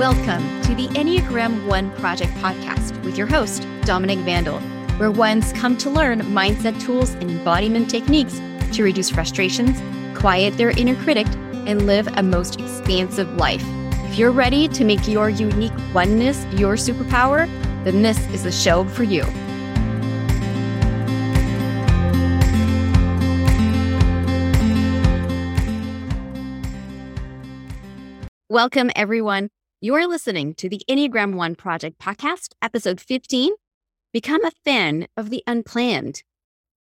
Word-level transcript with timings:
Welcome 0.00 0.62
to 0.62 0.74
the 0.74 0.88
Enneagram 0.94 1.66
One 1.66 1.90
Project 1.96 2.32
podcast 2.36 2.98
with 3.04 3.18
your 3.18 3.26
host, 3.26 3.66
Dominique 3.82 4.20
Vandal, 4.20 4.58
where 4.96 5.10
ones 5.10 5.52
come 5.52 5.76
to 5.76 5.90
learn 5.90 6.22
mindset 6.22 6.80
tools 6.80 7.10
and 7.16 7.30
embodiment 7.30 7.90
techniques 7.90 8.40
to 8.72 8.82
reduce 8.82 9.10
frustrations, 9.10 9.78
quiet 10.18 10.56
their 10.56 10.70
inner 10.70 10.94
critic, 11.02 11.26
and 11.66 11.86
live 11.86 12.08
a 12.16 12.22
most 12.22 12.58
expansive 12.58 13.28
life. 13.36 13.62
If 14.06 14.16
you're 14.16 14.30
ready 14.30 14.68
to 14.68 14.84
make 14.86 15.06
your 15.06 15.28
unique 15.28 15.70
oneness 15.92 16.46
your 16.58 16.76
superpower, 16.76 17.46
then 17.84 18.00
this 18.00 18.18
is 18.28 18.44
the 18.44 18.52
show 18.52 18.84
for 18.84 19.02
you. 19.02 19.22
Welcome, 28.48 28.90
everyone. 28.96 29.50
You're 29.82 30.06
listening 30.06 30.52
to 30.56 30.68
the 30.68 30.82
Enneagram 30.90 31.36
One 31.36 31.54
Project 31.54 31.98
podcast, 31.98 32.52
episode 32.60 33.00
15 33.00 33.54
Become 34.12 34.44
a 34.44 34.50
Fan 34.62 35.08
of 35.16 35.30
the 35.30 35.42
Unplanned. 35.46 36.22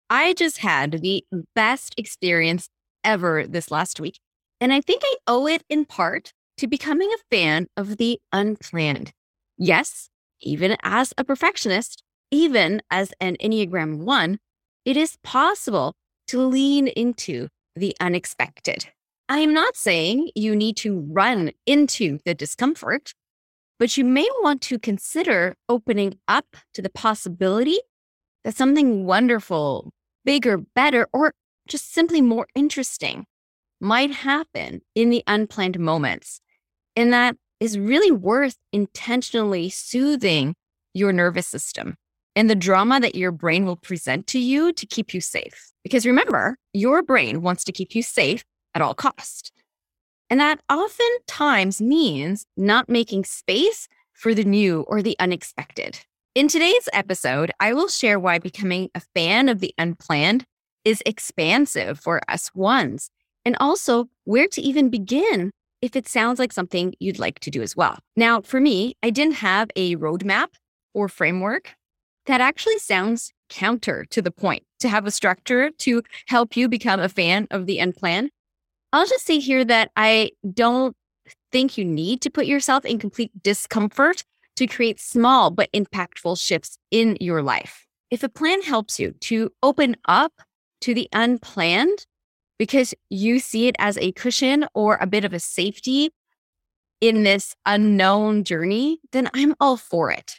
I 0.10 0.34
just 0.34 0.58
had 0.58 1.04
the 1.04 1.24
best 1.54 1.94
experience 1.96 2.70
ever 3.04 3.46
this 3.46 3.70
last 3.70 4.00
week, 4.00 4.18
and 4.60 4.74
I 4.74 4.82
think 4.82 5.04
I 5.06 5.16
owe 5.28 5.46
it 5.46 5.64
in 5.70 5.86
part 5.86 6.34
to 6.58 6.66
becoming 6.66 7.12
a 7.14 7.36
fan 7.36 7.68
of 7.78 7.98
the 7.98 8.20
unplanned. 8.34 9.12
Yes, 9.60 10.10
even 10.42 10.76
as 10.82 11.14
a 11.20 11.24
perfectionist, 11.24 12.02
even 12.32 12.82
as 12.90 13.14
an 13.22 13.38
Enneagram 13.40 13.98
One, 14.00 14.40
it 14.86 14.98
is 14.98 15.20
possible 15.22 15.94
to 16.30 16.42
lean 16.42 16.88
into 16.88 17.50
the 17.76 17.96
unexpected. 18.02 18.88
I 19.30 19.40
am 19.40 19.54
not 19.54 19.76
saying 19.76 20.30
you 20.36 20.56
need 20.56 20.78
to 20.78 21.00
run 21.00 21.52
into 21.66 22.20
the 22.24 22.34
discomfort, 22.34 23.14
but 23.78 23.98
you 23.98 24.06
may 24.06 24.28
want 24.42 24.62
to 24.64 24.80
consider 24.80 25.56
opening 25.68 26.18
up 26.30 26.46
to 26.74 26.82
the 26.82 26.90
possibility 26.90 27.80
that 28.46 28.56
something 28.56 29.06
wonderful, 29.06 29.92
bigger, 30.24 30.58
better, 30.58 31.10
or 31.12 31.34
just 31.68 31.94
simply 31.94 32.22
more 32.22 32.48
interesting 32.56 33.26
might 33.82 34.12
happen 34.12 34.82
in 34.96 35.10
the 35.10 35.24
unplanned 35.28 35.78
moments. 35.78 36.40
And 36.96 37.12
that 37.12 37.36
is 37.60 37.78
really 37.78 38.12
worth 38.12 38.56
intentionally 38.72 39.70
soothing 39.70 40.56
your 40.94 41.12
nervous 41.12 41.48
system 41.48 41.98
and 42.34 42.50
the 42.50 42.56
drama 42.56 43.02
that 43.02 43.16
your 43.16 43.34
brain 43.34 43.66
will 43.66 43.76
present 43.76 44.26
to 44.28 44.40
you 44.40 44.72
to 44.72 44.86
keep 44.86 45.14
you 45.14 45.20
safe. 45.20 45.74
Because 45.84 46.06
remember, 46.06 46.58
your 46.74 47.04
brain 47.04 47.42
wants 47.42 47.66
to 47.66 47.74
keep 47.74 47.94
you 47.94 48.02
safe 48.02 48.46
at 48.78 48.82
all 48.84 48.94
cost. 48.94 49.52
And 50.30 50.40
that 50.40 50.60
oftentimes 50.70 51.82
means 51.82 52.46
not 52.56 52.88
making 52.88 53.26
space 53.26 53.88
for 54.14 54.36
the 54.36 54.44
new 54.44 54.82
or 54.82 55.02
the 55.02 55.16
unexpected. 55.20 56.00
In 56.36 56.48
today's 56.48 56.88
episode, 56.94 57.52
I 57.60 57.74
will 57.74 57.88
share 57.88 58.20
why 58.20 58.38
becoming 58.38 58.90
a 58.94 59.02
fan 59.16 59.50
of 59.50 59.62
the 59.62 59.74
unplanned 59.80 60.46
is 60.86 61.02
expansive 61.08 62.00
for 62.00 62.22
us 62.28 62.54
ones, 62.54 63.10
and 63.44 63.58
also 63.60 64.10
where 64.26 64.48
to 64.50 64.62
even 64.62 64.90
begin 64.90 65.50
if 65.82 65.96
it 65.96 66.08
sounds 66.08 66.38
like 66.38 66.54
something 66.54 66.94
you'd 67.00 67.18
like 67.18 67.40
to 67.40 67.50
do 67.50 67.64
as 67.64 67.76
well. 67.76 67.98
Now, 68.16 68.42
for 68.42 68.62
me, 68.62 68.96
I 69.02 69.10
didn't 69.10 69.36
have 69.36 69.72
a 69.76 69.96
roadmap 69.96 70.50
or 70.94 71.10
framework 71.10 71.74
that 72.28 72.42
actually 72.42 72.78
sounds 72.78 73.32
counter 73.50 74.06
to 74.12 74.22
the 74.22 74.32
point 74.32 74.64
to 74.82 74.90
have 74.90 75.08
a 75.08 75.12
structure 75.12 75.72
to 75.80 76.04
help 76.28 76.56
you 76.56 76.70
become 76.70 77.00
a 77.00 77.10
fan 77.10 77.48
of 77.50 77.66
the 77.66 77.80
unplanned. 77.80 78.30
I'll 78.98 79.06
just 79.06 79.28
say 79.28 79.38
here 79.38 79.64
that 79.64 79.92
I 79.96 80.32
don't 80.56 80.96
think 81.52 81.78
you 81.78 81.86
need 81.86 82.20
to 82.22 82.32
put 82.32 82.48
yourself 82.48 82.84
in 82.84 82.98
complete 82.98 83.32
discomfort 83.44 84.24
to 84.56 84.66
create 84.66 85.00
small 85.00 85.52
but 85.52 85.72
impactful 85.72 86.42
shifts 86.42 86.80
in 86.90 87.16
your 87.22 87.44
life. 87.44 87.86
If 88.10 88.24
a 88.24 88.30
plan 88.30 88.64
helps 88.64 89.00
you 89.00 89.12
to 89.12 89.52
open 89.62 89.98
up 90.08 90.34
to 90.82 90.96
the 90.96 91.08
unplanned 91.14 92.08
because 92.58 92.96
you 93.12 93.38
see 93.38 93.68
it 93.68 93.76
as 93.78 94.00
a 94.00 94.14
cushion 94.14 94.66
or 94.74 94.98
a 95.00 95.06
bit 95.06 95.24
of 95.24 95.32
a 95.32 95.40
safety 95.40 96.10
in 97.00 97.22
this 97.22 97.54
unknown 97.68 98.46
journey, 98.46 98.98
then 99.12 99.30
I'm 99.32 99.54
all 99.60 99.78
for 99.78 100.10
it. 100.10 100.38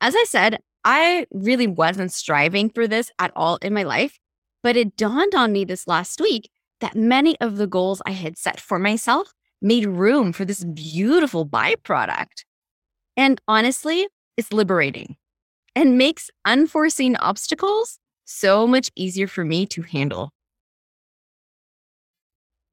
As 0.00 0.14
I 0.14 0.22
said, 0.28 0.60
I 0.84 1.26
really 1.32 1.66
wasn't 1.66 2.12
striving 2.12 2.70
for 2.70 2.86
this 2.86 3.10
at 3.18 3.32
all 3.34 3.56
in 3.62 3.74
my 3.74 3.82
life, 3.82 4.16
but 4.62 4.76
it 4.76 4.96
dawned 4.96 5.34
on 5.34 5.50
me 5.50 5.64
this 5.64 5.88
last 5.88 6.20
week 6.20 6.50
that 6.80 6.94
many 6.94 7.38
of 7.40 7.56
the 7.56 7.66
goals 7.66 8.02
I 8.06 8.12
had 8.12 8.36
set 8.36 8.60
for 8.60 8.78
myself 8.78 9.32
made 9.62 9.86
room 9.86 10.32
for 10.32 10.44
this 10.44 10.64
beautiful 10.64 11.46
byproduct. 11.46 12.44
And 13.16 13.40
honestly, 13.48 14.08
it's 14.36 14.52
liberating 14.52 15.16
and 15.74 15.98
makes 15.98 16.30
unforeseen 16.44 17.16
obstacles 17.16 17.98
so 18.24 18.66
much 18.66 18.90
easier 18.94 19.26
for 19.26 19.44
me 19.44 19.66
to 19.66 19.82
handle. 19.82 20.30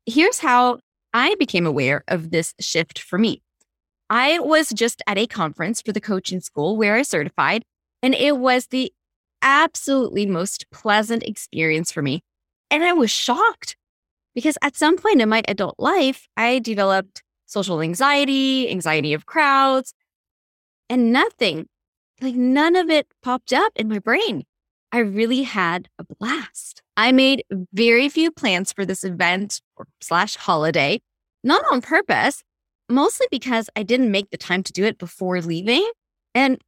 Here's 0.06 0.40
how 0.40 0.80
I 1.14 1.36
became 1.36 1.66
aware 1.66 2.04
of 2.08 2.32
this 2.32 2.54
shift 2.60 3.00
for 3.00 3.18
me. 3.18 3.42
I 4.10 4.40
was 4.40 4.70
just 4.70 5.02
at 5.08 5.18
a 5.18 5.28
conference 5.28 5.82
for 5.82 5.92
the 5.92 6.02
coaching 6.02 6.42
school 6.42 6.76
where 6.76 6.96
I 6.96 7.04
certified, 7.04 7.64
and 8.02 8.14
it 8.14 8.38
was 8.38 8.68
the 8.68 8.92
absolutely 9.42 10.26
most 10.26 10.70
pleasant 10.72 11.24
experience 11.24 11.92
for 11.92 12.02
me. 12.02 12.24
And 12.70 12.84
I 12.84 12.94
was 12.94 13.12
shocked 13.12 13.78
because 14.36 14.58
at 14.62 14.76
some 14.76 14.98
point 14.98 15.22
in 15.22 15.30
my 15.30 15.44
adult 15.48 15.76
life, 15.78 16.28
I 16.38 16.60
developed 16.60 17.24
social 17.46 17.82
anxiety, 17.82 18.70
anxiety 18.70 19.14
of 19.14 19.26
crowds, 19.26 19.94
and 20.90 21.12
nothing, 21.12 21.68
like 22.22 22.36
none 22.36 22.76
of 22.76 22.90
it 22.90 23.08
popped 23.22 23.54
up 23.54 23.72
in 23.76 23.88
my 23.88 24.00
brain. 24.00 24.44
I 24.92 25.00
really 25.00 25.44
had 25.44 25.90
a 25.98 26.04
blast. 26.04 26.84
I 26.96 27.12
made 27.12 27.44
very 27.74 28.10
few 28.10 28.32
plans 28.32 28.72
for 28.72 28.86
this 28.86 29.04
event 29.04 29.62
slash 30.02 30.36
holiday, 30.36 31.02
not 31.44 31.64
on 31.72 31.82
purpose, 31.82 32.44
mostly 32.90 33.28
because 33.32 33.70
I 33.76 33.84
didn't 33.84 34.12
make 34.12 34.30
the 34.30 34.38
time 34.38 34.62
to 34.64 34.74
do 34.74 34.84
it 34.86 34.98
before 34.98 35.42
leaving 35.42 35.90
and 36.36 36.56
it 36.56 36.62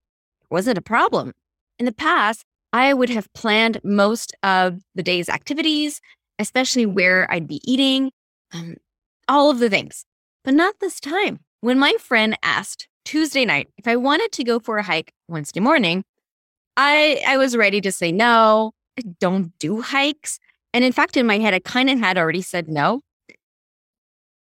wasn't 0.50 0.78
a 0.78 0.82
problem. 0.82 1.34
In 1.78 1.86
the 1.86 1.92
past, 1.92 2.46
I 2.74 2.94
would 2.94 3.10
have 3.10 3.32
planned 3.34 3.80
most 3.84 4.36
of 4.44 4.82
the 4.96 5.04
day's 5.04 5.30
activities 5.30 6.02
especially 6.40 6.86
where 6.86 7.32
I'd 7.32 7.48
be 7.48 7.62
eating, 7.64 8.12
um, 8.54 8.76
all 9.28 9.50
of 9.50 9.60
the 9.60 9.70
things. 9.70 10.06
But 10.44 10.54
not 10.54 10.80
this 10.80 11.00
time. 11.00 11.40
When 11.62 11.80
my 11.80 11.94
friend 12.00 12.38
asked 12.44 12.88
Tuesday 13.06 13.46
night 13.46 13.70
if 13.78 13.88
I 13.88 13.96
wanted 13.96 14.32
to 14.34 14.44
go 14.44 14.60
for 14.60 14.78
a 14.78 14.84
hike 14.84 15.14
Wednesday 15.28 15.60
morning, 15.60 16.04
I, 16.78 17.24
I 17.28 17.38
was 17.38 17.56
ready 17.56 17.82
to 17.82 17.92
say 17.92 18.12
no, 18.12 18.74
I 19.00 19.04
don't 19.20 19.58
do 19.60 19.82
hikes. 19.82 20.40
And 20.74 20.84
in 20.84 20.92
fact, 20.92 21.18
in 21.18 21.26
my 21.26 21.40
head, 21.40 21.54
I 21.54 21.60
kind 21.60 21.90
of 21.90 22.00
had 22.00 22.18
already 22.18 22.42
said 22.42 22.68
no. 22.68 23.02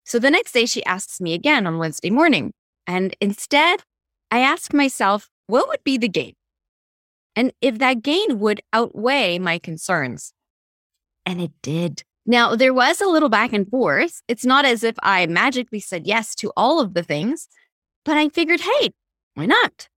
So 0.06 0.20
the 0.20 0.32
next 0.32 0.52
day, 0.52 0.66
she 0.66 0.84
asks 0.86 1.22
me 1.22 1.34
again 1.34 1.66
on 1.66 1.78
Wednesday 1.78 2.10
morning. 2.10 2.52
And 2.86 3.16
instead, 3.22 3.84
I 4.32 4.40
ask 4.40 4.74
myself, 4.74 5.30
what 5.48 5.68
would 5.68 5.84
be 5.84 5.98
the 5.98 6.10
gain? 6.10 6.34
And 7.36 7.54
if 7.62 7.78
that 7.78 8.02
gain 8.02 8.40
would 8.40 8.62
outweigh 8.74 9.40
my 9.40 9.60
concerns. 9.60 10.34
And 11.30 11.40
it 11.40 11.52
did. 11.62 12.02
Now, 12.26 12.56
there 12.56 12.74
was 12.74 13.02
a 13.02 13.08
little 13.08 13.30
back 13.30 13.54
and 13.54 13.70
forth. 13.70 14.24
It's 14.28 14.46
not 14.46 14.66
as 14.66 14.84
if 14.84 14.96
I 15.04 15.28
magically 15.28 15.80
said 15.80 16.08
yes 16.08 16.34
to 16.36 16.52
all 16.58 16.80
of 16.80 16.96
the 16.96 17.04
things, 17.04 17.48
but 18.04 18.18
I 18.18 18.30
figured, 18.30 18.62
hey, 18.62 18.90
why 19.36 19.46
not? 19.46 19.88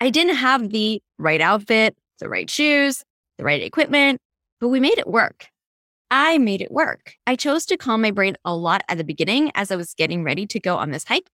I 0.00 0.08
didn't 0.08 0.36
have 0.36 0.70
the 0.70 1.02
right 1.18 1.42
outfit, 1.42 1.94
the 2.20 2.28
right 2.30 2.48
shoes, 2.48 3.04
the 3.36 3.44
right 3.44 3.60
equipment, 3.60 4.18
but 4.62 4.68
we 4.68 4.80
made 4.80 4.98
it 4.98 5.06
work. 5.06 5.48
I 6.10 6.38
made 6.38 6.62
it 6.62 6.72
work. 6.72 7.16
I 7.26 7.36
chose 7.36 7.66
to 7.66 7.76
calm 7.76 8.00
my 8.00 8.10
brain 8.10 8.36
a 8.42 8.56
lot 8.56 8.82
at 8.88 8.96
the 8.96 9.04
beginning 9.04 9.52
as 9.54 9.70
I 9.70 9.76
was 9.76 9.92
getting 9.92 10.24
ready 10.24 10.46
to 10.46 10.58
go 10.58 10.78
on 10.78 10.90
this 10.90 11.04
hike 11.04 11.28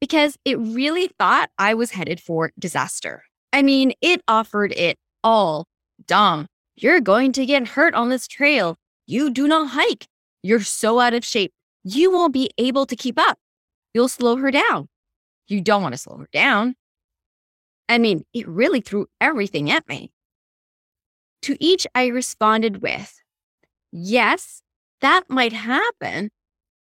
because 0.00 0.36
it 0.44 0.58
really 0.58 1.12
thought 1.16 1.50
I 1.58 1.74
was 1.74 1.92
headed 1.92 2.18
for 2.18 2.50
disaster. 2.58 3.22
I 3.52 3.62
mean, 3.62 3.92
it 4.00 4.20
offered 4.26 4.72
it 4.72 4.98
all. 5.22 5.68
Dom, 6.08 6.48
you're 6.74 7.00
going 7.00 7.30
to 7.32 7.46
get 7.46 7.68
hurt 7.68 7.94
on 7.94 8.08
this 8.08 8.26
trail. 8.26 8.76
You 9.10 9.28
do 9.30 9.48
not 9.48 9.70
hike. 9.70 10.06
You're 10.40 10.60
so 10.60 11.00
out 11.00 11.14
of 11.14 11.24
shape. 11.24 11.52
You 11.82 12.12
won't 12.12 12.32
be 12.32 12.48
able 12.58 12.86
to 12.86 12.94
keep 12.94 13.18
up. 13.18 13.40
You'll 13.92 14.06
slow 14.06 14.36
her 14.36 14.52
down. 14.52 14.88
You 15.48 15.60
don't 15.60 15.82
want 15.82 15.94
to 15.94 15.98
slow 15.98 16.18
her 16.18 16.28
down. 16.32 16.76
I 17.88 17.98
mean, 17.98 18.24
it 18.32 18.46
really 18.46 18.80
threw 18.80 19.08
everything 19.20 19.68
at 19.68 19.88
me. 19.88 20.12
To 21.42 21.56
each, 21.58 21.88
I 21.92 22.06
responded 22.06 22.82
with, 22.82 23.20
Yes, 23.90 24.62
that 25.00 25.24
might 25.28 25.54
happen. 25.54 26.30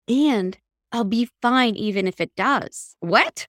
And 0.08 0.58
I'll 0.90 1.04
be 1.04 1.30
fine 1.40 1.76
even 1.76 2.08
if 2.08 2.20
it 2.20 2.34
does. 2.36 2.96
What? 2.98 3.46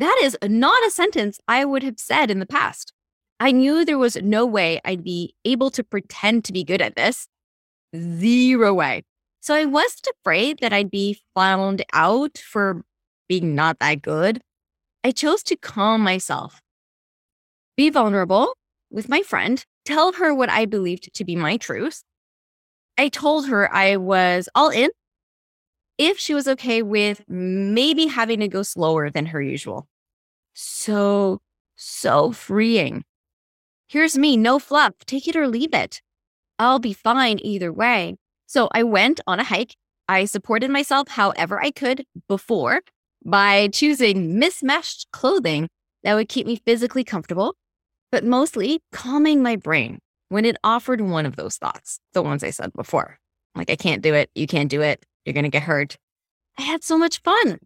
That 0.00 0.18
is 0.24 0.36
not 0.42 0.84
a 0.84 0.90
sentence 0.90 1.38
I 1.46 1.64
would 1.64 1.84
have 1.84 2.00
said 2.00 2.32
in 2.32 2.40
the 2.40 2.46
past. 2.46 2.92
I 3.38 3.52
knew 3.52 3.84
there 3.84 3.96
was 3.96 4.16
no 4.16 4.44
way 4.44 4.80
I'd 4.84 5.04
be 5.04 5.34
able 5.44 5.70
to 5.70 5.84
pretend 5.84 6.44
to 6.46 6.52
be 6.52 6.64
good 6.64 6.82
at 6.82 6.96
this 6.96 7.28
Zero 7.96 8.74
way. 8.74 9.02
So 9.40 9.54
I 9.54 9.64
wasn't 9.64 10.08
afraid 10.20 10.58
that 10.60 10.72
I'd 10.72 10.90
be 10.90 11.18
found 11.34 11.84
out 11.92 12.38
for 12.38 12.82
being 13.28 13.54
not 13.54 13.78
that 13.78 14.02
good, 14.02 14.40
I 15.04 15.10
chose 15.12 15.42
to 15.44 15.56
calm 15.56 16.00
myself, 16.00 16.60
be 17.76 17.88
vulnerable 17.90 18.54
with 18.90 19.08
my 19.08 19.22
friend, 19.22 19.64
tell 19.84 20.12
her 20.14 20.34
what 20.34 20.50
I 20.50 20.64
believed 20.64 21.14
to 21.14 21.24
be 21.24 21.36
my 21.36 21.56
truth. 21.56 22.02
I 22.96 23.08
told 23.08 23.46
her 23.46 23.72
I 23.72 23.96
was 23.96 24.48
all 24.54 24.70
in 24.70 24.90
if 25.98 26.18
she 26.18 26.34
was 26.34 26.48
okay 26.48 26.82
with 26.82 27.22
maybe 27.28 28.06
having 28.06 28.40
to 28.40 28.48
go 28.48 28.62
slower 28.62 29.10
than 29.10 29.26
her 29.26 29.40
usual. 29.40 29.86
So, 30.54 31.40
so 31.76 32.32
freeing. 32.32 33.04
Here's 33.88 34.18
me, 34.18 34.36
no 34.36 34.58
fluff, 34.58 34.94
take 35.06 35.28
it 35.28 35.36
or 35.36 35.46
leave 35.48 35.72
it. 35.72 36.02
I'll 36.58 36.78
be 36.78 36.92
fine 36.92 37.38
either 37.42 37.72
way. 37.72 38.16
So 38.46 38.68
I 38.72 38.82
went 38.82 39.20
on 39.26 39.40
a 39.40 39.44
hike. 39.44 39.76
I 40.08 40.24
supported 40.24 40.70
myself 40.70 41.08
however 41.08 41.60
I 41.60 41.70
could 41.70 42.04
before 42.28 42.80
by 43.24 43.68
choosing 43.68 44.38
mismatched 44.38 45.06
clothing 45.12 45.68
that 46.02 46.14
would 46.14 46.28
keep 46.28 46.46
me 46.46 46.60
physically 46.64 47.04
comfortable, 47.04 47.54
but 48.10 48.24
mostly 48.24 48.80
calming 48.92 49.42
my 49.42 49.56
brain 49.56 49.98
when 50.28 50.44
it 50.44 50.56
offered 50.64 51.00
one 51.00 51.26
of 51.26 51.36
those 51.36 51.56
thoughts, 51.56 52.00
the 52.12 52.22
ones 52.22 52.42
I 52.42 52.50
said 52.50 52.72
before. 52.72 53.18
Like, 53.54 53.70
I 53.70 53.76
can't 53.76 54.02
do 54.02 54.14
it. 54.14 54.30
You 54.34 54.46
can't 54.46 54.70
do 54.70 54.82
it. 54.82 55.04
You're 55.24 55.34
going 55.34 55.44
to 55.44 55.50
get 55.50 55.64
hurt. 55.64 55.96
I 56.58 56.62
had 56.62 56.84
so 56.84 56.96
much 56.96 57.20
fun. 57.22 57.58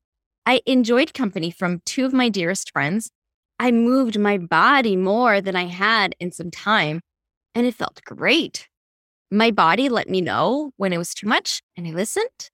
I 0.45 0.61
enjoyed 0.67 1.15
company 1.15 1.50
from 1.50 1.83
two 1.85 2.05
of 2.05 2.12
my 2.12 2.29
dearest 2.29 2.73
friends. 2.73 3.11
I 3.59 3.71
moved 3.71 4.19
my 4.19 4.38
body 4.38 4.97
more 4.97 5.41
than 5.41 5.55
I 5.55 5.67
had 5.67 6.17
in 6.19 6.33
some 6.33 6.50
time, 6.50 7.00
and 7.55 7.67
it 7.67 7.75
felt 7.75 8.00
great. 8.05 8.69
My 9.32 9.50
body 9.50 9.88
let 9.88 10.11
me 10.11 10.20
know 10.20 10.73
when 10.76 10.93
it 10.93 10.99
was 10.99 11.14
too 11.14 11.26
much, 11.26 11.62
and 11.75 11.87
I 11.87 11.90
listened. 11.93 12.50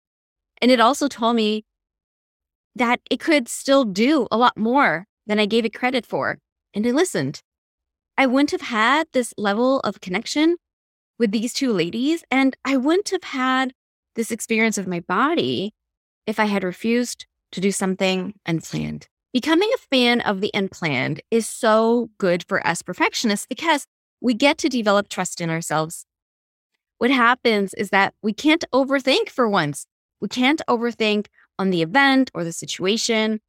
And 0.62 0.70
it 0.70 0.78
also 0.78 1.08
told 1.08 1.34
me 1.34 1.64
that 2.76 3.00
it 3.10 3.18
could 3.18 3.48
still 3.48 3.84
do 3.84 4.28
a 4.30 4.38
lot 4.38 4.56
more 4.56 5.08
than 5.26 5.40
I 5.40 5.46
gave 5.46 5.64
it 5.64 5.74
credit 5.74 6.06
for, 6.06 6.38
and 6.72 6.86
I 6.86 6.92
listened. 6.92 7.42
I 8.16 8.26
wouldn't 8.26 8.52
have 8.52 8.60
had 8.60 9.08
this 9.12 9.34
level 9.36 9.80
of 9.80 10.00
connection 10.00 10.56
with 11.18 11.32
these 11.32 11.52
two 11.52 11.72
ladies, 11.72 12.22
and 12.30 12.56
I 12.64 12.76
wouldn't 12.76 13.08
have 13.08 13.24
had 13.24 13.72
this 14.14 14.30
experience 14.30 14.78
of 14.78 14.86
my 14.86 15.00
body 15.00 15.74
if 16.28 16.38
I 16.38 16.44
had 16.44 16.62
refused 16.62 17.26
to 17.50 17.60
do 17.60 17.72
something 17.72 18.34
unplanned. 18.46 19.08
Becoming 19.32 19.72
a 19.74 19.78
fan 19.78 20.20
of 20.20 20.40
the 20.40 20.52
unplanned 20.54 21.22
is 21.32 21.44
so 21.48 22.10
good 22.18 22.44
for 22.46 22.64
us 22.64 22.82
perfectionists 22.82 23.46
because 23.48 23.88
we 24.20 24.32
get 24.32 24.58
to 24.58 24.68
develop 24.68 25.08
trust 25.08 25.40
in 25.40 25.50
ourselves. 25.50 26.06
What 26.98 27.10
happens 27.10 27.74
is 27.74 27.90
that 27.90 28.14
we 28.22 28.32
can't 28.32 28.64
overthink 28.72 29.28
for 29.28 29.48
once. 29.48 29.86
We 30.20 30.28
can't 30.28 30.60
overthink 30.68 31.26
on 31.58 31.70
the 31.70 31.82
event 31.82 32.30
or 32.34 32.44
the 32.44 32.52
situation. 32.52 33.40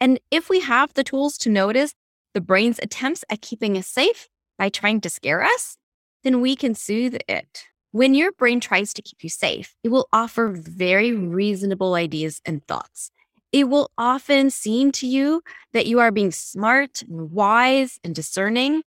And 0.00 0.20
if 0.30 0.48
we 0.48 0.60
have 0.60 0.94
the 0.94 1.04
tools 1.04 1.36
to 1.38 1.50
notice 1.50 1.94
the 2.32 2.40
brain's 2.40 2.78
attempts 2.80 3.24
at 3.28 3.42
keeping 3.42 3.76
us 3.76 3.88
safe 3.88 4.28
by 4.58 4.68
trying 4.68 5.00
to 5.00 5.10
scare 5.10 5.42
us, 5.42 5.76
then 6.22 6.40
we 6.40 6.54
can 6.54 6.74
soothe 6.74 7.16
it. 7.28 7.64
When 7.92 8.14
your 8.14 8.32
brain 8.32 8.60
tries 8.60 8.92
to 8.94 9.02
keep 9.02 9.24
you 9.24 9.30
safe, 9.30 9.74
it 9.82 9.88
will 9.88 10.08
offer 10.12 10.48
very 10.48 11.12
reasonable 11.12 11.94
ideas 11.94 12.40
and 12.44 12.66
thoughts. 12.66 13.10
It 13.52 13.68
will 13.68 13.90
often 13.96 14.50
seem 14.50 14.92
to 14.92 15.06
you 15.06 15.42
that 15.72 15.86
you 15.86 15.98
are 15.98 16.10
being 16.12 16.30
smart 16.30 17.02
and 17.02 17.30
wise 17.30 17.98
and 18.04 18.14
discerning. 18.14 18.82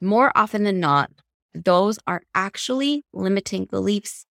More 0.00 0.30
often 0.36 0.64
than 0.64 0.78
not, 0.78 1.10
those 1.54 1.98
are 2.06 2.22
actually 2.34 3.04
limiting 3.12 3.64
beliefs. 3.64 4.24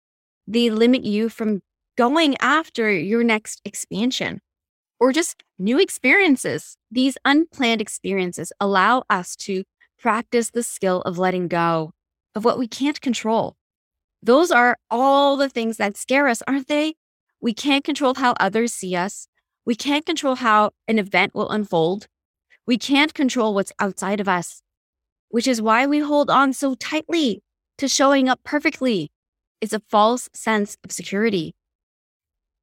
They 0.48 0.70
limit 0.70 1.04
you 1.04 1.30
from 1.30 1.62
going 1.98 2.36
after 2.40 2.92
your 2.92 3.24
next 3.24 3.62
expansion 3.66 4.40
or 5.00 5.12
just 5.12 5.44
new 5.60 5.80
experiences. 5.80 6.78
These 6.92 7.18
unplanned 7.26 7.82
experiences 7.82 8.52
allow 8.60 9.04
us 9.10 9.36
to 9.38 9.64
practice 10.00 10.52
the 10.52 10.64
skill 10.64 11.02
of 11.02 11.18
letting 11.18 11.48
go 11.48 11.92
of 12.36 12.46
what 12.46 12.60
we 12.60 12.68
can't 12.68 13.02
control. 13.02 13.56
Those 14.22 14.52
are 14.52 14.78
all 14.90 15.38
the 15.38 15.50
things 15.50 15.78
that 15.78 15.98
scare 15.98 16.28
us, 16.28 16.42
aren't 16.48 16.68
they? 16.68 16.96
We 17.42 17.54
can't 17.54 17.84
control 17.84 18.16
how 18.16 18.36
others 18.40 18.74
see 18.74 18.96
us. 18.96 19.28
We 19.66 19.76
can't 19.76 20.06
control 20.06 20.36
how 20.36 20.72
an 20.88 20.98
event 21.00 21.36
will 21.36 21.50
unfold. 21.50 22.08
We 22.66 22.78
can't 22.78 23.14
control 23.14 23.54
what's 23.54 23.72
outside 23.80 24.20
of 24.20 24.28
us, 24.28 24.62
which 25.30 25.48
is 25.48 25.62
why 25.62 25.86
we 25.86 26.00
hold 26.00 26.30
on 26.30 26.54
so 26.54 26.76
tightly 26.76 27.42
to 27.78 27.88
showing 27.88 28.30
up 28.30 28.40
perfectly. 28.44 29.12
It's 29.62 29.74
a 29.74 29.82
false 29.90 30.30
sense 30.34 30.78
of 30.84 30.92
security. 30.92 31.56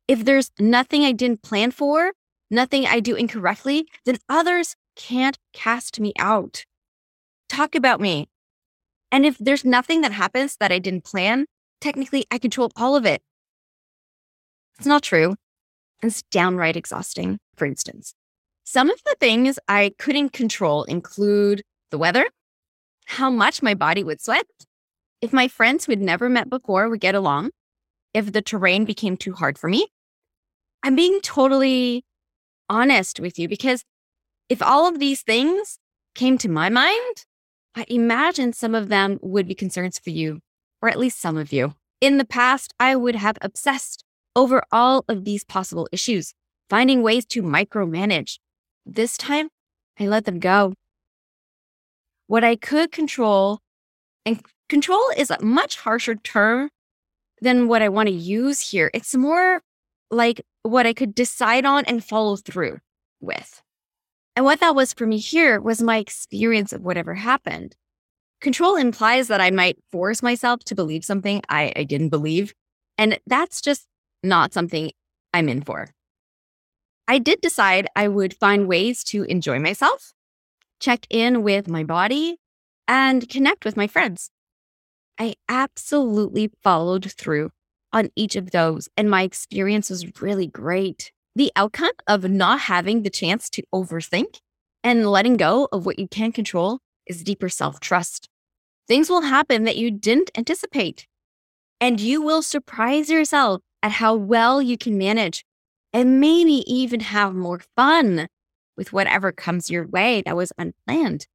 If 0.07 0.25
there's 0.25 0.51
nothing 0.59 1.03
I 1.03 1.13
didn't 1.13 1.43
plan 1.43 1.71
for, 1.71 2.13
nothing 2.51 2.87
I 2.87 3.01
do 3.01 3.15
incorrectly, 3.15 3.87
then 4.05 4.19
others 4.29 4.77
can't 4.97 5.39
cast 5.53 5.99
me 5.99 6.13
out. 6.19 6.65
Talk 7.49 7.75
about 7.75 8.01
me. 8.01 8.29
And 9.11 9.25
if 9.25 9.39
there's 9.39 9.65
nothing 9.65 10.01
that 10.03 10.13
happens 10.13 10.57
that 10.59 10.73
I 10.73 10.79
didn't 10.79 11.05
plan, 11.05 11.47
technically 11.81 12.27
I 12.31 12.39
control 12.39 12.71
all 12.77 12.97
of 12.97 13.07
it. 13.07 13.23
It's 14.79 14.87
not 14.87 15.03
true. 15.03 15.37
It's 16.03 16.23
downright 16.31 16.77
exhausting, 16.77 17.39
for 17.57 17.65
instance. 17.65 18.15
Some 18.65 18.91
of 18.91 19.01
the 19.05 19.17
things 19.21 19.59
I 19.69 19.93
couldn't 19.99 20.33
control 20.33 20.85
include 20.85 21.63
the 21.91 21.99
weather, 21.99 22.27
how 23.05 23.31
much 23.31 23.63
my 23.63 23.75
body 23.75 24.03
would 24.03 24.21
sweat, 24.21 24.47
if 25.21 25.33
my 25.33 25.49
friends 25.49 25.85
who 25.85 25.93
had 25.93 26.01
never 26.01 26.29
met 26.29 26.51
before 26.51 26.89
would 26.89 27.01
get 27.01 27.15
along, 27.15 27.51
if 28.13 28.33
the 28.33 28.43
terrain 28.43 28.85
became 28.85 29.17
too 29.17 29.33
hard 29.33 29.59
for 29.59 29.69
me. 29.69 29.89
I'm 30.83 30.95
being 30.95 31.21
totally 31.23 32.05
honest 32.69 33.21
with 33.21 33.39
you 33.39 33.49
because 33.49 33.85
if 34.49 34.63
all 34.63 34.87
of 34.87 34.99
these 34.99 35.23
things 35.23 35.79
came 36.15 36.39
to 36.39 36.49
my 36.49 36.69
mind, 36.69 37.25
I 37.75 37.85
imagine 37.89 38.53
some 38.53 38.75
of 38.75 38.89
them 38.89 39.19
would 39.21 39.49
be 39.49 39.55
concerns 39.55 39.99
for 39.99 40.11
you, 40.11 40.41
or 40.81 40.89
at 40.89 40.99
least 40.99 41.21
some 41.21 41.37
of 41.37 41.53
you. 41.53 41.75
In 42.01 42.19
the 42.19 42.25
past, 42.25 42.73
I 42.79 42.95
would 42.95 43.17
have 43.17 43.39
obsessed 43.41 44.05
over 44.37 44.63
all 44.71 45.05
of 45.09 45.25
these 45.25 45.45
possible 45.45 45.89
issues, 45.91 46.35
finding 46.69 47.03
ways 47.03 47.25
to 47.27 47.43
micromanage. 47.43 48.39
This 48.85 49.17
time, 49.17 49.49
I 49.99 50.07
let 50.07 50.25
them 50.25 50.39
go. 50.39 50.75
What 52.27 52.45
I 52.45 52.57
could 52.57 52.91
control, 52.93 53.61
and 54.25 54.41
control 54.69 55.05
is 55.17 55.31
a 55.31 55.43
much 55.43 55.79
harsher 55.79 56.15
term 56.15 56.71
than 57.41 57.69
what 57.69 57.83
I 57.83 57.89
want 57.89 58.09
to 58.09 58.15
use 58.15 58.71
here. 58.71 58.91
It's 58.95 59.15
more 59.15 59.63
like 60.11 60.41
what 60.63 60.87
I 60.87 60.93
could 60.93 61.15
decide 61.15 61.65
on 61.65 61.85
and 61.85 62.05
follow 62.05 62.37
through 62.37 62.79
with. 63.21 63.63
And 64.37 64.45
what 64.45 64.61
that 64.61 64.75
was 64.75 64.93
for 64.93 65.07
me 65.07 65.19
here 65.19 65.61
was 65.61 65.83
my 65.83 65.99
experience 65.99 66.73
of 66.73 66.83
whatever 66.83 67.15
happened. 67.15 67.77
Control 68.41 68.77
implies 68.77 69.29
that 69.29 69.41
I 69.41 69.51
might 69.51 69.79
force 69.93 70.23
myself 70.23 70.65
to 70.65 70.75
believe 70.75 71.05
something 71.05 71.41
I, 71.49 71.73
I 71.77 71.85
didn't 71.85 72.09
believe. 72.09 72.55
And 72.99 73.19
that's 73.27 73.61
just 73.61 73.87
not 74.23 74.53
something 74.53 74.91
I'm 75.33 75.49
in 75.49 75.63
for. 75.63 75.89
I 77.07 77.19
did 77.19 77.41
decide 77.41 77.87
I 77.95 78.09
would 78.09 78.35
find 78.35 78.67
ways 78.67 79.05
to 79.05 79.25
enjoy 79.25 79.59
myself, 79.59 80.13
check 80.85 81.07
in 81.09 81.43
with 81.43 81.67
my 81.67 81.83
body, 81.83 82.37
and 82.87 83.27
connect 83.31 83.65
with 83.65 83.77
my 83.77 83.87
friends. 83.87 84.31
I 85.19 85.35
absolutely 85.49 86.51
followed 86.63 87.11
through 87.11 87.51
on 87.91 88.11
each 88.15 88.37
of 88.37 88.51
those. 88.51 88.89
And 88.97 89.09
my 89.09 89.23
experience 89.23 89.89
was 89.89 90.21
really 90.21 90.47
great. 90.47 91.11
The 91.35 91.51
outcome 91.57 91.93
of 92.07 92.29
not 92.29 92.61
having 92.61 93.03
the 93.03 93.11
chance 93.11 93.49
to 93.51 93.63
overthink 93.75 94.41
and 94.83 95.11
letting 95.11 95.39
go 95.39 95.69
of 95.73 95.87
what 95.87 95.99
you 95.99 96.07
can't 96.07 96.35
control 96.35 96.81
is 97.07 97.23
deeper 97.23 97.49
self 97.49 97.81
trust. 97.81 98.29
Things 98.87 99.09
will 99.09 99.23
happen 99.23 99.65
that 99.65 99.79
you 99.79 99.91
didn't 99.91 100.31
anticipate, 100.37 101.07
and 101.81 101.99
you 101.99 102.21
will 102.21 102.43
surprise 102.43 103.09
yourself 103.09 103.63
at 103.83 103.93
how 103.93 104.15
well 104.15 104.61
you 104.61 104.77
can 104.77 104.99
manage 104.99 105.47
and 105.95 106.21
maybe 106.21 106.63
even 106.71 107.01
have 107.01 107.35
more 107.35 107.63
fun 107.75 108.29
with 108.77 108.93
whatever 108.93 109.33
comes 109.33 109.71
your 109.71 109.87
way 109.87 110.23
that 110.27 110.37
was 110.37 110.53
unplanned. 110.59 111.27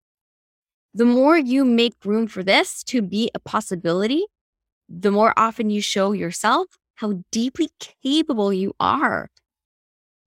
The 0.94 1.06
more 1.06 1.38
you 1.38 1.66
make 1.66 1.94
room 2.04 2.28
for 2.28 2.44
this 2.44 2.84
to 2.86 3.02
be 3.02 3.30
a 3.36 3.40
possibility, 3.40 4.26
the 4.88 5.12
more 5.12 5.34
often 5.38 5.70
you 5.70 5.82
show 5.82 6.12
yourself 6.14 6.78
how 6.96 7.24
deeply 7.32 7.70
capable 8.04 8.52
you 8.52 8.74
are, 8.80 9.30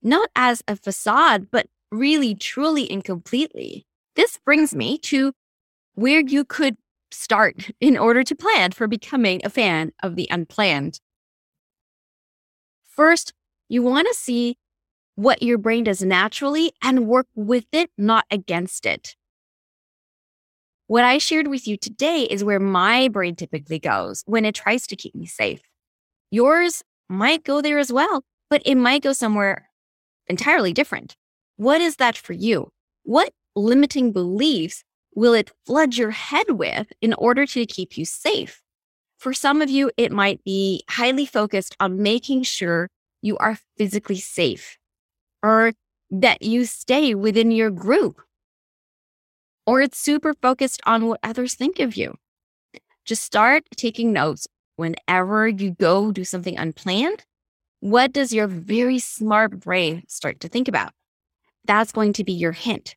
not 0.02 0.30
as 0.36 0.62
a 0.68 0.76
facade, 0.76 1.48
but 1.50 1.66
really, 1.90 2.34
truly, 2.34 2.90
and 2.90 3.04
completely. 3.04 3.86
This 4.16 4.38
brings 4.44 4.74
me 4.74 4.98
to 4.98 5.32
where 5.94 6.20
you 6.20 6.44
could 6.44 6.76
start 7.10 7.70
in 7.80 7.98
order 7.98 8.22
to 8.24 8.34
plan 8.34 8.72
for 8.72 8.86
becoming 8.88 9.40
a 9.44 9.50
fan 9.50 9.92
of 10.02 10.16
the 10.16 10.28
unplanned. 10.30 11.00
First, 12.84 13.32
you 13.68 13.82
want 13.82 14.06
to 14.08 14.14
see 14.14 14.56
what 15.14 15.42
your 15.42 15.58
brain 15.58 15.84
does 15.84 16.02
naturally 16.02 16.72
and 16.82 17.06
work 17.06 17.26
with 17.34 17.66
it, 17.72 17.90
not 17.98 18.24
against 18.30 18.86
it. 18.86 19.14
What 20.86 21.04
I 21.04 21.18
shared 21.18 21.48
with 21.48 21.66
you 21.66 21.76
today 21.76 22.22
is 22.22 22.44
where 22.44 22.60
my 22.60 23.08
brain 23.08 23.36
typically 23.36 23.78
goes 23.78 24.22
when 24.26 24.44
it 24.44 24.54
tries 24.54 24.86
to 24.88 24.96
keep 24.96 25.14
me 25.14 25.26
safe. 25.26 25.60
Yours 26.30 26.82
might 27.08 27.44
go 27.44 27.60
there 27.60 27.78
as 27.78 27.92
well, 27.92 28.24
but 28.50 28.62
it 28.64 28.74
might 28.74 29.02
go 29.02 29.12
somewhere 29.12 29.68
entirely 30.26 30.72
different. 30.72 31.16
What 31.56 31.80
is 31.80 31.96
that 31.96 32.16
for 32.16 32.32
you? 32.32 32.70
What 33.04 33.32
limiting 33.54 34.12
beliefs 34.12 34.82
will 35.14 35.34
it 35.34 35.50
flood 35.66 35.94
your 35.94 36.10
head 36.10 36.50
with 36.50 36.88
in 37.00 37.14
order 37.14 37.46
to 37.46 37.66
keep 37.66 37.98
you 37.98 38.04
safe? 38.04 38.62
For 39.18 39.32
some 39.32 39.62
of 39.62 39.70
you, 39.70 39.90
it 39.96 40.10
might 40.10 40.42
be 40.42 40.82
highly 40.88 41.26
focused 41.26 41.76
on 41.78 42.02
making 42.02 42.42
sure 42.42 42.88
you 43.20 43.36
are 43.38 43.58
physically 43.76 44.18
safe 44.18 44.78
or 45.42 45.72
that 46.10 46.42
you 46.42 46.64
stay 46.64 47.14
within 47.14 47.50
your 47.50 47.70
group. 47.70 48.20
Or 49.66 49.80
it's 49.80 49.98
super 49.98 50.34
focused 50.34 50.80
on 50.86 51.06
what 51.06 51.20
others 51.22 51.54
think 51.54 51.78
of 51.78 51.96
you. 51.96 52.16
Just 53.04 53.22
start 53.22 53.64
taking 53.76 54.12
notes 54.12 54.46
whenever 54.76 55.48
you 55.48 55.72
go 55.72 56.12
do 56.12 56.24
something 56.24 56.58
unplanned. 56.58 57.24
What 57.80 58.12
does 58.12 58.32
your 58.32 58.46
very 58.46 58.98
smart 58.98 59.58
brain 59.58 60.04
start 60.08 60.40
to 60.40 60.48
think 60.48 60.68
about? 60.68 60.92
That's 61.64 61.92
going 61.92 62.12
to 62.14 62.24
be 62.24 62.32
your 62.32 62.52
hint. 62.52 62.96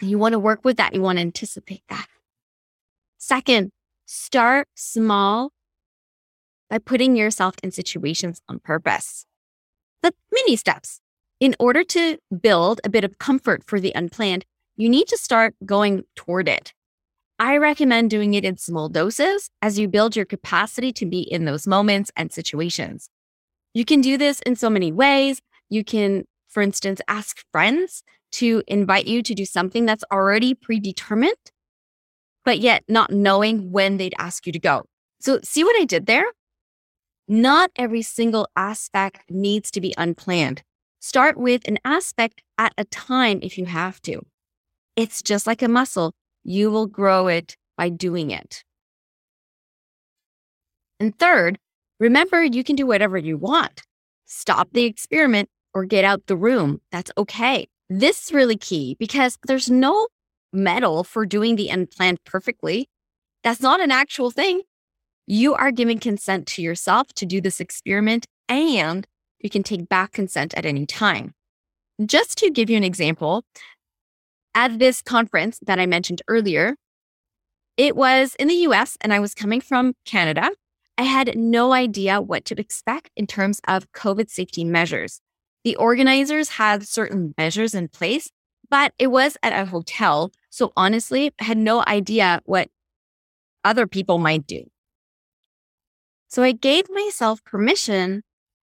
You 0.00 0.18
want 0.18 0.32
to 0.32 0.38
work 0.38 0.64
with 0.64 0.76
that. 0.76 0.94
You 0.94 1.02
want 1.02 1.18
to 1.18 1.22
anticipate 1.22 1.82
that. 1.88 2.06
Second, 3.18 3.70
start 4.04 4.68
small 4.74 5.52
by 6.68 6.78
putting 6.78 7.16
yourself 7.16 7.54
in 7.62 7.70
situations 7.70 8.42
on 8.48 8.58
purpose. 8.58 9.24
The 10.02 10.12
mini 10.32 10.56
steps. 10.56 11.00
In 11.40 11.56
order 11.58 11.82
to 11.84 12.18
build 12.40 12.80
a 12.84 12.88
bit 12.88 13.04
of 13.04 13.18
comfort 13.18 13.64
for 13.66 13.80
the 13.80 13.92
unplanned, 13.94 14.44
you 14.76 14.88
need 14.88 15.08
to 15.08 15.18
start 15.18 15.54
going 15.64 16.04
toward 16.14 16.48
it. 16.48 16.72
I 17.38 17.56
recommend 17.56 18.10
doing 18.10 18.34
it 18.34 18.44
in 18.44 18.56
small 18.56 18.88
doses 18.88 19.50
as 19.60 19.78
you 19.78 19.88
build 19.88 20.14
your 20.14 20.24
capacity 20.24 20.92
to 20.92 21.06
be 21.06 21.20
in 21.20 21.44
those 21.44 21.66
moments 21.66 22.12
and 22.16 22.32
situations. 22.32 23.08
You 23.72 23.84
can 23.84 24.00
do 24.00 24.16
this 24.16 24.40
in 24.42 24.54
so 24.54 24.70
many 24.70 24.92
ways. 24.92 25.42
You 25.68 25.82
can, 25.82 26.24
for 26.48 26.62
instance, 26.62 27.00
ask 27.08 27.44
friends 27.50 28.04
to 28.32 28.62
invite 28.68 29.06
you 29.06 29.22
to 29.22 29.34
do 29.34 29.44
something 29.44 29.84
that's 29.84 30.04
already 30.12 30.54
predetermined, 30.54 31.50
but 32.44 32.60
yet 32.60 32.84
not 32.88 33.10
knowing 33.10 33.72
when 33.72 33.96
they'd 33.96 34.14
ask 34.18 34.46
you 34.46 34.52
to 34.52 34.60
go. 34.60 34.84
So, 35.20 35.40
see 35.42 35.64
what 35.64 35.80
I 35.80 35.84
did 35.84 36.06
there? 36.06 36.26
Not 37.26 37.70
every 37.76 38.02
single 38.02 38.48
aspect 38.54 39.30
needs 39.30 39.70
to 39.72 39.80
be 39.80 39.94
unplanned. 39.96 40.62
Start 41.06 41.36
with 41.36 41.68
an 41.68 41.78
aspect 41.84 42.40
at 42.56 42.72
a 42.78 42.84
time 42.86 43.38
if 43.42 43.58
you 43.58 43.66
have 43.66 44.00
to. 44.00 44.22
It's 44.96 45.20
just 45.20 45.46
like 45.46 45.60
a 45.60 45.68
muscle. 45.68 46.14
You 46.44 46.70
will 46.70 46.86
grow 46.86 47.26
it 47.26 47.58
by 47.76 47.90
doing 47.90 48.30
it. 48.30 48.64
And 50.98 51.14
third, 51.18 51.58
remember 52.00 52.42
you 52.42 52.64
can 52.64 52.74
do 52.74 52.86
whatever 52.86 53.18
you 53.18 53.36
want. 53.36 53.82
Stop 54.24 54.70
the 54.72 54.84
experiment 54.84 55.50
or 55.74 55.84
get 55.84 56.06
out 56.06 56.26
the 56.26 56.38
room. 56.38 56.80
That's 56.90 57.10
okay. 57.18 57.68
This 57.90 58.24
is 58.24 58.32
really 58.32 58.56
key 58.56 58.96
because 58.98 59.36
there's 59.46 59.68
no 59.68 60.08
medal 60.54 61.04
for 61.04 61.26
doing 61.26 61.56
the 61.56 61.68
unplanned 61.68 62.24
perfectly. 62.24 62.88
That's 63.42 63.60
not 63.60 63.78
an 63.78 63.90
actual 63.90 64.30
thing. 64.30 64.62
You 65.26 65.52
are 65.52 65.70
giving 65.70 65.98
consent 65.98 66.46
to 66.54 66.62
yourself 66.62 67.08
to 67.16 67.26
do 67.26 67.42
this 67.42 67.60
experiment 67.60 68.24
and 68.48 69.06
you 69.44 69.50
can 69.50 69.62
take 69.62 69.88
back 69.88 70.12
consent 70.12 70.54
at 70.54 70.64
any 70.64 70.86
time. 70.86 71.34
Just 72.04 72.38
to 72.38 72.50
give 72.50 72.70
you 72.70 72.76
an 72.76 72.82
example, 72.82 73.44
at 74.54 74.78
this 74.78 75.02
conference 75.02 75.60
that 75.66 75.78
I 75.78 75.86
mentioned 75.86 76.22
earlier, 76.26 76.76
it 77.76 77.94
was 77.94 78.34
in 78.36 78.48
the 78.48 78.54
US 78.68 78.96
and 79.02 79.12
I 79.12 79.20
was 79.20 79.34
coming 79.34 79.60
from 79.60 79.94
Canada. 80.06 80.50
I 80.96 81.02
had 81.02 81.36
no 81.36 81.72
idea 81.72 82.20
what 82.20 82.44
to 82.46 82.58
expect 82.58 83.10
in 83.16 83.26
terms 83.26 83.60
of 83.68 83.92
COVID 83.92 84.30
safety 84.30 84.64
measures. 84.64 85.20
The 85.62 85.76
organizers 85.76 86.50
had 86.50 86.86
certain 86.88 87.34
measures 87.36 87.74
in 87.74 87.88
place, 87.88 88.30
but 88.70 88.94
it 88.98 89.08
was 89.08 89.36
at 89.42 89.52
a 89.52 89.66
hotel. 89.66 90.32
So 90.50 90.72
honestly, 90.76 91.32
I 91.38 91.44
had 91.44 91.58
no 91.58 91.84
idea 91.86 92.40
what 92.44 92.70
other 93.64 93.86
people 93.86 94.18
might 94.18 94.46
do. 94.46 94.64
So 96.28 96.42
I 96.42 96.52
gave 96.52 96.86
myself 96.90 97.44
permission 97.44 98.22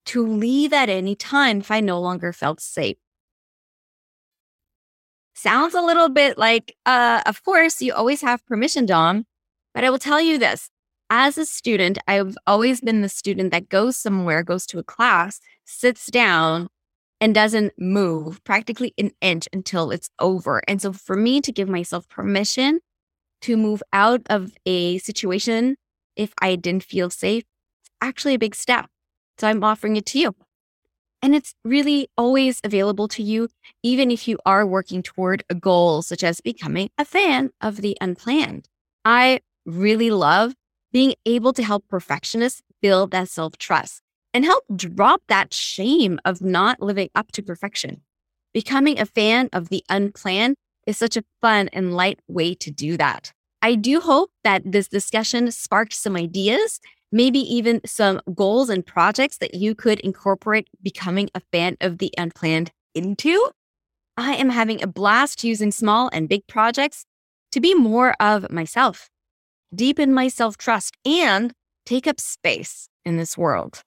to 0.06 0.26
leave 0.26 0.72
at 0.72 0.88
any 0.88 1.14
time 1.14 1.60
if 1.60 1.70
I 1.70 1.80
no 1.80 2.00
longer 2.00 2.32
felt 2.32 2.60
safe. 2.60 2.96
Sounds 5.34 5.74
a 5.74 5.80
little 5.80 6.08
bit 6.08 6.38
like, 6.38 6.76
uh, 6.86 7.22
of 7.26 7.42
course, 7.42 7.80
you 7.80 7.92
always 7.92 8.20
have 8.22 8.44
permission, 8.46 8.86
Dom. 8.86 9.24
But 9.74 9.84
I 9.84 9.90
will 9.90 9.98
tell 9.98 10.20
you 10.20 10.38
this 10.38 10.70
as 11.14 11.36
a 11.36 11.44
student, 11.44 11.98
I've 12.08 12.38
always 12.46 12.80
been 12.80 13.02
the 13.02 13.08
student 13.08 13.50
that 13.50 13.68
goes 13.68 13.98
somewhere, 13.98 14.42
goes 14.42 14.64
to 14.66 14.78
a 14.78 14.82
class, 14.82 15.40
sits 15.66 16.06
down, 16.06 16.68
and 17.20 17.34
doesn't 17.34 17.74
move 17.78 18.42
practically 18.44 18.94
an 18.96 19.10
inch 19.20 19.46
until 19.52 19.90
it's 19.90 20.08
over. 20.18 20.62
And 20.66 20.80
so 20.80 20.92
for 20.92 21.14
me 21.14 21.42
to 21.42 21.52
give 21.52 21.68
myself 21.68 22.08
permission 22.08 22.80
to 23.42 23.58
move 23.58 23.82
out 23.92 24.22
of 24.30 24.54
a 24.64 24.98
situation 24.98 25.76
if 26.16 26.32
I 26.40 26.56
didn't 26.56 26.84
feel 26.84 27.10
safe, 27.10 27.44
it's 27.82 27.90
actually 28.00 28.34
a 28.34 28.38
big 28.38 28.54
step. 28.54 28.88
So 29.38 29.48
I'm 29.48 29.64
offering 29.64 29.96
it 29.96 30.06
to 30.06 30.18
you. 30.18 30.34
And 31.22 31.34
it's 31.34 31.54
really 31.64 32.08
always 32.18 32.60
available 32.64 33.06
to 33.08 33.22
you, 33.22 33.48
even 33.82 34.10
if 34.10 34.26
you 34.26 34.38
are 34.44 34.66
working 34.66 35.02
toward 35.02 35.44
a 35.48 35.54
goal, 35.54 36.02
such 36.02 36.24
as 36.24 36.40
becoming 36.40 36.90
a 36.98 37.04
fan 37.04 37.50
of 37.60 37.76
the 37.76 37.96
unplanned. 38.00 38.68
I 39.04 39.40
really 39.64 40.10
love 40.10 40.54
being 40.92 41.14
able 41.24 41.52
to 41.52 41.62
help 41.62 41.86
perfectionists 41.88 42.62
build 42.80 43.12
that 43.12 43.28
self 43.28 43.56
trust 43.56 44.02
and 44.34 44.44
help 44.44 44.64
drop 44.74 45.22
that 45.28 45.54
shame 45.54 46.18
of 46.24 46.42
not 46.42 46.82
living 46.82 47.08
up 47.14 47.30
to 47.32 47.42
perfection. 47.42 48.02
Becoming 48.52 48.98
a 48.98 49.06
fan 49.06 49.48
of 49.52 49.68
the 49.68 49.84
unplanned 49.88 50.56
is 50.86 50.98
such 50.98 51.16
a 51.16 51.24
fun 51.40 51.68
and 51.72 51.94
light 51.94 52.20
way 52.28 52.54
to 52.54 52.70
do 52.70 52.96
that. 52.96 53.32
I 53.62 53.76
do 53.76 54.00
hope 54.00 54.30
that 54.42 54.62
this 54.72 54.88
discussion 54.88 55.50
sparked 55.52 55.94
some 55.94 56.16
ideas 56.16 56.80
maybe 57.12 57.38
even 57.38 57.80
some 57.84 58.20
goals 58.34 58.70
and 58.70 58.84
projects 58.84 59.36
that 59.38 59.54
you 59.54 59.74
could 59.74 60.00
incorporate 60.00 60.68
becoming 60.82 61.28
a 61.34 61.40
fan 61.52 61.76
of 61.80 61.98
the 61.98 62.12
unplanned 62.18 62.72
into. 62.94 63.50
I 64.16 64.34
am 64.34 64.50
having 64.50 64.82
a 64.82 64.86
blast 64.86 65.44
using 65.44 65.70
small 65.70 66.10
and 66.12 66.28
big 66.28 66.46
projects 66.46 67.04
to 67.52 67.60
be 67.60 67.74
more 67.74 68.14
of 68.18 68.50
myself, 68.50 69.08
deepen 69.74 70.12
my 70.12 70.28
self 70.28 70.56
trust, 70.56 70.96
and 71.04 71.52
take 71.84 72.06
up 72.06 72.18
space 72.18 72.88
in 73.04 73.16
this 73.16 73.36
world. 73.36 73.82